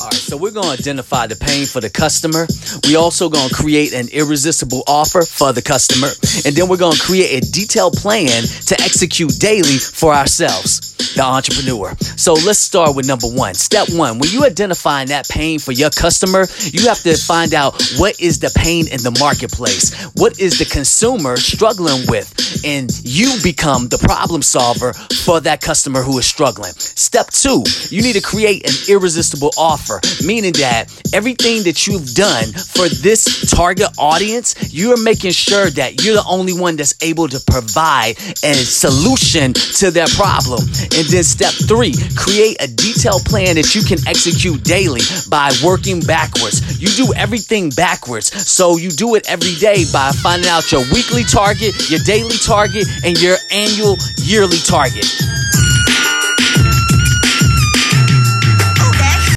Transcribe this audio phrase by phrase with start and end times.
[0.00, 2.46] All right, so we're going to identify the pain for the customer.
[2.88, 6.08] We also going to create an irresistible offer for the customer,
[6.46, 11.22] and then we're going to create a detailed plan to execute daily for ourselves, the
[11.22, 11.94] entrepreneur.
[12.16, 13.54] So let's start with number one.
[13.54, 17.80] Step one: when you identifying that pain for your customer, you have to find out
[17.96, 19.94] what is the pain in the marketplace.
[20.14, 22.28] What is the consumer struggling with,
[22.64, 24.92] and you become the problem solver
[25.24, 26.72] for that customer who is struggling.
[26.72, 32.52] Step two: you need to create an irresistible offer, meaning that everything that you've done
[32.52, 37.40] for this target audience, you're making sure that you're the only one that's able to
[37.50, 40.60] provide a solution to their problem.
[41.00, 45.00] And then step three, create a detailed plan that you can execute daily
[45.30, 46.60] by working backwards.
[46.76, 48.28] You do everything backwards.
[48.46, 52.84] So you do it every day by finding out your weekly target, your daily target,
[53.02, 55.08] and your annual yearly target.